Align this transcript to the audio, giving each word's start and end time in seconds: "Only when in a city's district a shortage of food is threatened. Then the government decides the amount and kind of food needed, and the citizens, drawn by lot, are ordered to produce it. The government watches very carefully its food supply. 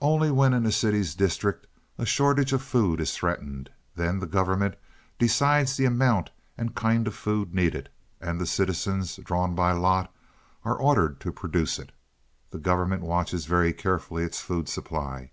"Only 0.00 0.30
when 0.30 0.54
in 0.54 0.64
a 0.64 0.72
city's 0.72 1.14
district 1.14 1.66
a 1.98 2.06
shortage 2.06 2.54
of 2.54 2.62
food 2.62 2.98
is 2.98 3.14
threatened. 3.14 3.68
Then 3.94 4.18
the 4.18 4.26
government 4.26 4.76
decides 5.18 5.76
the 5.76 5.84
amount 5.84 6.30
and 6.56 6.74
kind 6.74 7.06
of 7.06 7.14
food 7.14 7.54
needed, 7.54 7.90
and 8.22 8.40
the 8.40 8.46
citizens, 8.46 9.16
drawn 9.16 9.54
by 9.54 9.72
lot, 9.72 10.14
are 10.64 10.76
ordered 10.78 11.20
to 11.20 11.30
produce 11.30 11.78
it. 11.78 11.92
The 12.52 12.58
government 12.58 13.02
watches 13.02 13.44
very 13.44 13.74
carefully 13.74 14.22
its 14.22 14.40
food 14.40 14.66
supply. 14.66 15.30